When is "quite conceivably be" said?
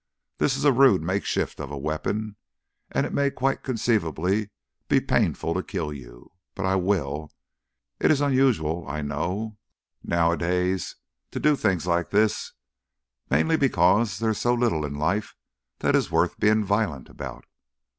3.29-4.99